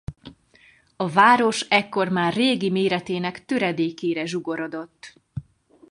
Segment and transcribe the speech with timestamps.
[0.95, 5.13] A város ekkor már régi méretének töredékére zsugorodott.